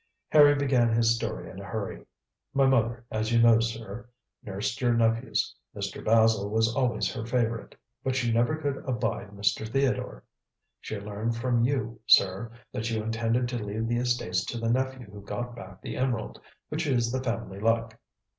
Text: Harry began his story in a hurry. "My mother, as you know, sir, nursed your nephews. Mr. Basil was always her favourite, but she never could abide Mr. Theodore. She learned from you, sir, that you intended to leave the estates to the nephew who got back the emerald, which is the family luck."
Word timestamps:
Harry 0.29 0.55
began 0.55 0.89
his 0.89 1.15
story 1.15 1.47
in 1.51 1.59
a 1.59 1.63
hurry. 1.63 2.03
"My 2.55 2.65
mother, 2.65 3.05
as 3.11 3.31
you 3.31 3.39
know, 3.39 3.59
sir, 3.59 4.09
nursed 4.41 4.81
your 4.81 4.95
nephews. 4.95 5.53
Mr. 5.75 6.03
Basil 6.03 6.49
was 6.49 6.75
always 6.75 7.13
her 7.13 7.23
favourite, 7.23 7.75
but 8.03 8.15
she 8.15 8.31
never 8.31 8.55
could 8.57 8.77
abide 8.77 9.27
Mr. 9.29 9.67
Theodore. 9.69 10.23
She 10.79 10.99
learned 10.99 11.35
from 11.35 11.63
you, 11.63 12.01
sir, 12.07 12.51
that 12.71 12.89
you 12.89 13.03
intended 13.03 13.47
to 13.49 13.59
leave 13.63 13.87
the 13.87 13.97
estates 13.99 14.43
to 14.45 14.57
the 14.57 14.71
nephew 14.71 15.05
who 15.05 15.21
got 15.21 15.55
back 15.55 15.83
the 15.83 15.97
emerald, 15.97 16.41
which 16.69 16.87
is 16.87 17.11
the 17.11 17.21
family 17.21 17.59
luck." 17.59 17.95